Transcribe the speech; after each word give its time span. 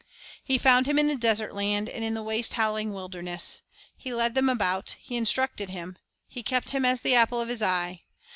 3" 0.01 0.07
He 0.45 0.57
found 0.57 0.87
him 0.87 0.97
in 0.97 1.11
a 1.11 1.15
desert 1.15 1.53
land, 1.53 1.87
and 1.87 2.03
in 2.03 2.15
the 2.15 2.23
waste 2.23 2.55
howling 2.55 2.91
wilderness; 2.91 3.61
He 3.95 4.11
led 4.11 4.35
him 4.35 4.49
about, 4.49 4.95
He 4.99 5.15
instructed 5.15 5.69
him, 5.69 5.95
He 6.27 6.41
kept 6.41 6.71
him 6.71 6.83
as 6.85 7.01
the 7.01 7.13
apple 7.13 7.39
of 7.39 7.49
His 7.49 7.61
eye. 7.61 8.01